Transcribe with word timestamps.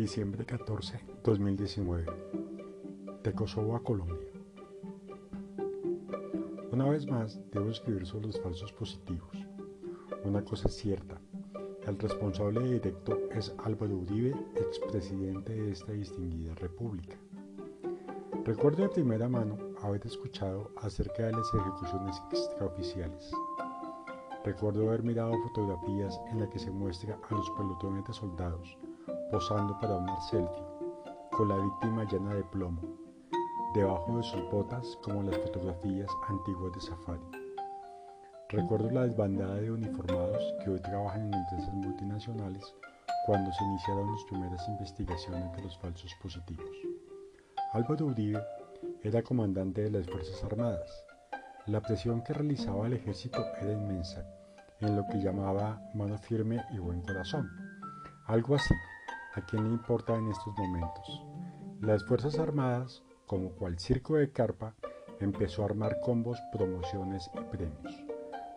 Diciembre 0.00 0.46
14, 0.46 0.98
2019. 1.22 2.06
De 3.22 3.34
Kosovo 3.34 3.76
a 3.76 3.82
Colombia. 3.82 4.30
Una 6.72 6.88
vez 6.88 7.06
más, 7.06 7.38
debo 7.52 7.68
escribir 7.68 8.06
sobre 8.06 8.28
los 8.28 8.40
falsos 8.40 8.72
positivos. 8.72 9.36
Una 10.24 10.42
cosa 10.42 10.68
es 10.68 10.76
cierta, 10.76 11.20
el 11.86 11.98
responsable 11.98 12.62
directo 12.62 13.18
es 13.30 13.54
Álvaro 13.62 13.98
Uribe, 13.98 14.34
expresidente 14.56 15.52
de 15.52 15.72
esta 15.72 15.92
distinguida 15.92 16.54
república. 16.54 17.18
Recuerdo 18.46 18.84
de 18.84 18.88
primera 18.88 19.28
mano 19.28 19.58
haber 19.82 20.06
escuchado 20.06 20.70
acerca 20.78 21.26
de 21.26 21.32
las 21.32 21.52
ejecuciones 21.52 22.22
extraoficiales. 22.32 23.32
Recuerdo 24.46 24.88
haber 24.88 25.02
mirado 25.02 25.34
fotografías 25.42 26.18
en 26.30 26.40
las 26.40 26.48
que 26.48 26.58
se 26.58 26.70
muestra 26.70 27.18
a 27.28 27.34
los 27.34 27.50
pelotones 27.50 28.06
de 28.06 28.14
soldados 28.14 28.78
posando 29.30 29.78
para 29.78 29.96
una 29.96 30.20
selfie, 30.22 30.64
con 31.30 31.48
la 31.48 31.56
víctima 31.56 32.04
llena 32.04 32.34
de 32.34 32.44
plomo, 32.44 32.82
debajo 33.74 34.16
de 34.16 34.22
sus 34.24 34.50
botas 34.50 34.98
como 35.02 35.22
las 35.22 35.38
fotografías 35.38 36.10
antiguas 36.28 36.72
de 36.72 36.80
Safari. 36.80 37.40
Recuerdo 38.48 38.90
la 38.90 39.06
desbandada 39.06 39.54
de 39.54 39.70
uniformados 39.70 40.42
que 40.62 40.70
hoy 40.70 40.80
trabajan 40.80 41.26
en 41.26 41.34
empresas 41.34 41.72
multinacionales 41.72 42.74
cuando 43.26 43.52
se 43.52 43.64
iniciaron 43.64 44.10
las 44.10 44.24
primeras 44.24 44.68
investigaciones 44.68 45.52
de 45.52 45.62
los 45.62 45.78
falsos 45.78 46.12
positivos. 46.20 46.68
Álvaro 47.72 48.06
Uribe 48.06 48.42
era 49.02 49.22
comandante 49.22 49.82
de 49.82 49.90
las 49.90 50.06
Fuerzas 50.10 50.42
Armadas. 50.42 51.04
La 51.66 51.80
presión 51.80 52.22
que 52.22 52.32
realizaba 52.32 52.88
el 52.88 52.94
ejército 52.94 53.44
era 53.60 53.72
inmensa, 53.72 54.26
en 54.80 54.96
lo 54.96 55.06
que 55.06 55.18
llamaba 55.18 55.80
mano 55.94 56.18
firme 56.18 56.64
y 56.72 56.78
buen 56.78 57.02
corazón. 57.02 57.48
Algo 58.26 58.56
así, 58.56 58.74
¿a 59.34 59.40
quién 59.42 59.64
le 59.64 59.70
importa 59.70 60.16
en 60.16 60.28
estos 60.28 60.56
momentos? 60.56 61.22
Las 61.80 62.04
Fuerzas 62.04 62.38
Armadas, 62.38 63.02
como 63.26 63.50
cual 63.50 63.78
circo 63.78 64.16
de 64.16 64.32
carpa, 64.32 64.74
empezó 65.20 65.62
a 65.62 65.66
armar 65.66 66.00
combos, 66.00 66.38
promociones 66.52 67.30
y 67.34 67.56
premios. 67.56 68.04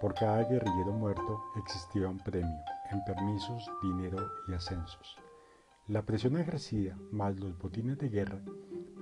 Por 0.00 0.14
cada 0.14 0.44
guerrillero 0.44 0.92
muerto 0.92 1.42
existía 1.56 2.08
un 2.08 2.18
premio, 2.18 2.56
en 2.90 3.04
permisos, 3.04 3.70
dinero 3.82 4.26
y 4.48 4.54
ascensos. 4.54 5.16
La 5.88 6.02
presión 6.02 6.38
ejercida, 6.38 6.96
más 7.12 7.38
los 7.38 7.58
botines 7.58 7.98
de 7.98 8.08
guerra, 8.08 8.40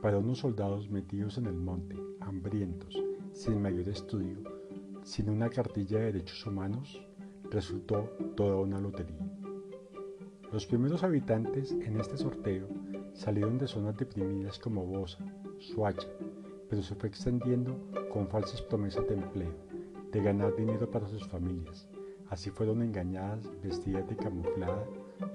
para 0.01 0.19
unos 0.19 0.39
soldados 0.39 0.91
metidos 0.91 1.39
en 1.39 1.47
el 1.47 1.55
monte, 1.55 1.97
hambrientos, 2.21 3.01
sin 3.33 3.63
mayor 3.63 3.89
estudio, 3.89 4.39
sin 5.05 5.31
una 5.31 5.49
cartilla 5.49 5.99
de 5.99 6.07
derechos 6.07 6.45
humanos, 6.45 7.01
resultó 7.51 8.11
toda 8.37 8.57
una 8.57 8.81
lotería. 8.81 9.42
Los 10.53 10.67
primeros 10.67 11.03
habitantes 11.03 11.73
en 11.73 11.99
este 11.99 12.19
sorteo 12.19 12.69
salieron 13.15 13.57
de 13.57 13.67
zonas 13.67 13.97
deprimidas 13.97 14.59
como 14.59 14.85
Bosa, 14.85 15.25
Suacha, 15.59 16.07
pero 16.69 16.83
se 16.83 16.95
fue 16.95 17.09
extendiendo 17.09 17.75
con 18.13 18.29
falsas 18.29 18.61
promesas 18.61 19.09
de 19.09 19.15
empleo, 19.15 19.55
de 20.13 20.23
ganar 20.23 20.55
dinero 20.55 20.91
para 20.91 21.09
sus 21.09 21.27
familias. 21.27 21.89
Así 22.29 22.51
fueron 22.51 22.83
engañadas, 22.83 23.49
vestidas 23.63 24.07
de 24.11 24.17
camuflada 24.17 24.85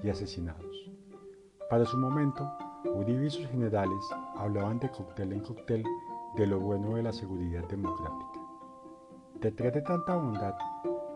y 0.04 0.08
asesinados. 0.08 0.88
Para 1.68 1.84
su 1.84 1.98
momento, 1.98 2.48
Uribe 2.84 3.26
y 3.26 3.30
sus 3.30 3.46
generales 3.48 4.04
hablaban 4.36 4.78
de 4.78 4.88
cóctel 4.88 5.32
en 5.32 5.40
cóctel 5.40 5.82
de 6.36 6.46
lo 6.46 6.60
bueno 6.60 6.94
de 6.94 7.02
la 7.02 7.12
seguridad 7.12 7.66
democrática. 7.66 8.40
Detrás 9.40 9.74
de 9.74 9.82
tanta 9.82 10.14
bondad, 10.14 10.54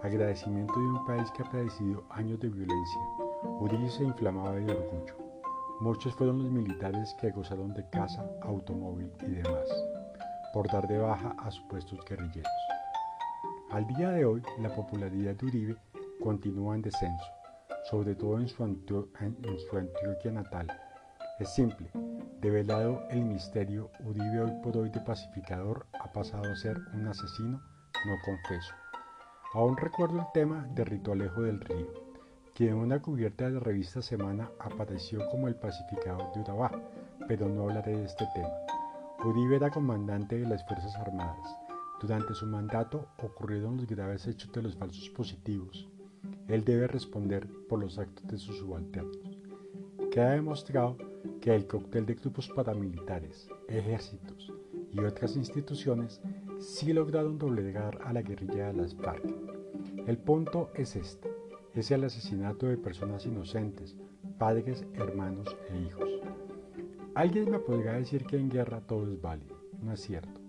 agradecimiento 0.02 0.74
de 0.74 0.86
un 0.86 1.04
país 1.04 1.30
que 1.30 1.42
ha 1.42 1.50
padecido 1.50 2.02
años 2.10 2.40
de 2.40 2.48
violencia, 2.48 3.00
Uribe 3.62 3.88
se 3.88 4.02
inflamaba 4.02 4.56
de 4.56 4.72
orgullo. 4.72 5.14
Muchos 5.78 6.12
fueron 6.16 6.42
los 6.42 6.50
militares 6.50 7.14
que 7.20 7.30
gozaron 7.30 7.72
de 7.74 7.88
casa, 7.90 8.28
automóvil 8.40 9.12
y 9.20 9.30
demás, 9.30 9.68
por 10.52 10.66
dar 10.66 10.88
de 10.88 10.98
baja 10.98 11.36
a 11.38 11.48
supuestos 11.52 12.00
guerrilleros. 12.04 12.52
Al 13.70 13.86
día 13.86 14.10
de 14.10 14.24
hoy, 14.24 14.42
la 14.58 14.74
popularidad 14.74 15.36
de 15.36 15.46
Uribe 15.46 15.76
continúa 16.20 16.74
en 16.74 16.82
descenso, 16.82 17.24
sobre 17.88 18.16
todo 18.16 18.40
en 18.40 18.48
su, 18.48 18.56
su 18.56 19.76
Antioquia 19.76 20.32
natal, 20.32 20.66
es 21.38 21.54
simple, 21.54 21.88
develado 22.40 23.04
el 23.10 23.24
misterio, 23.24 23.92
Uribe 24.04 24.40
hoy 24.40 24.52
por 24.64 24.76
hoy 24.76 24.90
de 24.90 25.00
pacificador 25.02 25.86
ha 26.00 26.10
pasado 26.10 26.50
a 26.50 26.56
ser 26.56 26.76
un 26.94 27.06
asesino 27.06 27.62
no 28.06 28.16
confeso. 28.24 28.74
Aún 29.54 29.76
recuerdo 29.76 30.18
el 30.18 30.26
tema 30.34 30.66
de 30.74 30.84
Rito 30.84 31.12
Alejo 31.12 31.42
del 31.42 31.60
Río, 31.60 32.01
quien 32.54 32.70
en 32.70 32.76
una 32.76 33.00
cubierta 33.00 33.44
de 33.44 33.52
la 33.52 33.60
revista 33.60 34.02
Semana 34.02 34.50
apareció 34.58 35.28
como 35.30 35.48
el 35.48 35.54
pacificador 35.54 36.32
de 36.32 36.40
Urabá, 36.40 36.70
pero 37.26 37.48
no 37.48 37.62
hablaré 37.62 37.96
de 37.96 38.04
este 38.04 38.26
tema. 38.34 38.50
Uribe 39.24 39.56
era 39.56 39.70
comandante 39.70 40.38
de 40.38 40.46
las 40.46 40.66
Fuerzas 40.66 40.94
Armadas. 40.96 41.56
Durante 42.00 42.34
su 42.34 42.46
mandato 42.46 43.06
ocurrieron 43.22 43.76
los 43.76 43.86
graves 43.86 44.26
hechos 44.26 44.52
de 44.52 44.62
los 44.62 44.76
falsos 44.76 45.08
positivos. 45.10 45.88
Él 46.48 46.64
debe 46.64 46.88
responder 46.88 47.48
por 47.68 47.78
los 47.78 47.98
actos 47.98 48.26
de 48.26 48.36
sus 48.36 48.58
subalternos. 48.58 49.38
Queda 50.10 50.32
demostrado 50.32 50.98
que 51.40 51.54
el 51.54 51.66
cóctel 51.66 52.04
de 52.04 52.14
grupos 52.14 52.48
paramilitares, 52.48 53.48
ejércitos 53.68 54.52
y 54.92 55.00
otras 55.00 55.36
instituciones 55.36 56.20
sí 56.60 56.92
lograron 56.92 57.38
doblegar 57.38 57.98
a 58.04 58.12
la 58.12 58.22
guerrilla 58.22 58.66
de 58.68 58.74
las 58.74 58.94
FARC. 58.94 59.24
El 60.06 60.18
punto 60.18 60.70
es 60.74 60.96
este, 60.96 61.31
es 61.74 61.90
el 61.90 62.04
asesinato 62.04 62.66
de 62.66 62.76
personas 62.76 63.26
inocentes, 63.26 63.96
padres, 64.38 64.84
hermanos 64.94 65.56
e 65.70 65.78
hijos. 65.78 66.10
Alguien 67.14 67.50
me 67.50 67.58
podría 67.58 67.92
decir 67.92 68.24
que 68.26 68.36
en 68.36 68.50
guerra 68.50 68.80
todo 68.80 69.10
es 69.10 69.20
válido, 69.20 69.56
no 69.80 69.92
es 69.92 70.00
cierto. 70.00 70.40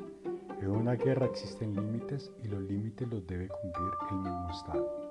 En 0.62 0.70
una 0.70 0.94
guerra 0.94 1.26
existen 1.26 1.76
límites 1.76 2.32
y 2.42 2.48
los 2.48 2.62
límites 2.62 3.08
los 3.10 3.28
debe 3.28 3.50
cumplir 3.50 3.92
el 4.12 4.18
mismo 4.18 4.50
Estado. 4.50 5.04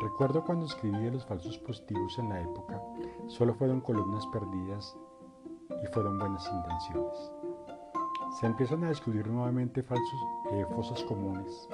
Recuerdo 0.00 0.44
cuando 0.44 0.66
escribí 0.66 0.98
de 1.04 1.12
los 1.12 1.24
falsos 1.24 1.56
positivos 1.58 2.18
en 2.18 2.28
la 2.28 2.42
época, 2.42 2.82
solo 3.26 3.54
fueron 3.54 3.80
columnas 3.80 4.26
perdidas 4.26 4.96
y 5.82 5.86
fueron 5.92 6.18
buenas 6.18 6.46
intenciones. 6.52 7.32
Se 8.40 8.46
empiezan 8.46 8.84
a 8.84 8.88
descubrir 8.88 9.26
nuevamente 9.26 9.82
falsos 9.82 10.20
eh, 10.52 10.66
fosas 10.74 11.02
comunes 11.04 11.68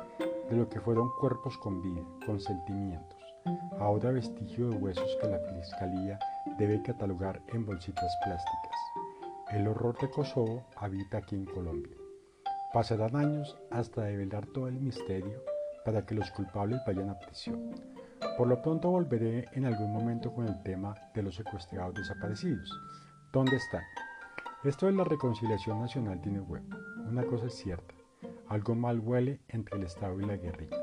de 0.48 0.56
lo 0.56 0.68
que 0.68 0.80
fueron 0.80 1.10
cuerpos 1.18 1.56
con 1.58 1.80
vida, 1.80 2.02
con 2.26 2.38
sentimientos, 2.38 3.29
ahora 3.78 4.10
vestigio 4.10 4.70
de 4.70 4.76
huesos 4.76 5.16
que 5.20 5.28
la 5.28 5.38
Fiscalía 5.38 6.18
debe 6.58 6.82
catalogar 6.82 7.40
en 7.48 7.64
bolsitas 7.64 8.16
plásticas. 8.24 8.76
El 9.50 9.66
horror 9.66 9.98
de 9.98 10.10
Kosovo 10.10 10.66
habita 10.76 11.18
aquí 11.18 11.36
en 11.36 11.46
Colombia. 11.46 11.96
Pasarán 12.72 13.16
años 13.16 13.58
hasta 13.70 14.04
develar 14.04 14.46
todo 14.46 14.68
el 14.68 14.80
misterio 14.80 15.42
para 15.84 16.06
que 16.06 16.14
los 16.14 16.30
culpables 16.30 16.80
vayan 16.86 17.10
a 17.10 17.18
prisión. 17.18 17.74
Por 18.36 18.48
lo 18.48 18.62
pronto 18.62 18.90
volveré 18.90 19.48
en 19.54 19.64
algún 19.64 19.92
momento 19.92 20.32
con 20.32 20.46
el 20.46 20.62
tema 20.62 20.94
de 21.14 21.22
los 21.22 21.34
secuestrados 21.34 21.94
desaparecidos. 21.94 22.70
¿Dónde 23.32 23.56
están? 23.56 23.82
Esto 24.62 24.86
de 24.86 24.92
la 24.92 25.04
reconciliación 25.04 25.80
nacional 25.80 26.20
tiene 26.20 26.40
huevo. 26.40 26.68
Una 27.08 27.24
cosa 27.24 27.46
es 27.46 27.54
cierta, 27.54 27.94
algo 28.48 28.74
mal 28.74 29.00
huele 29.00 29.40
entre 29.48 29.78
el 29.78 29.84
Estado 29.84 30.20
y 30.20 30.26
la 30.26 30.36
guerrilla. 30.36 30.76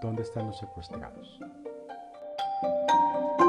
¿Dónde 0.00 0.22
están 0.22 0.46
los 0.46 0.58
secuestrados? 0.58 1.38
Música 2.60 3.47